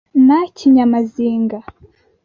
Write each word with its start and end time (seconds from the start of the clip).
Na 0.27 0.39
Kinyamazinga, 0.55 1.57